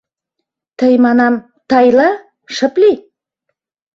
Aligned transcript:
—Тый, 0.79 0.93
манам, 1.05 1.33
Тайла, 1.69 2.09
шып 2.55 2.73
лий! 2.81 2.97